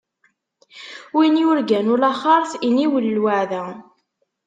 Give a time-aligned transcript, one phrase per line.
[1.15, 3.63] Win yurgan ulaxeṛt, iniwel lweɛda!